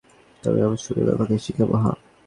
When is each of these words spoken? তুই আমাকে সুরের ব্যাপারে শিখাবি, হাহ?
তুই 0.43 0.59
আমাকে 0.59 0.81
সুরের 0.83 1.05
ব্যাপারে 1.07 1.33
শিখাবি, 1.45 1.75
হাহ? 1.75 1.95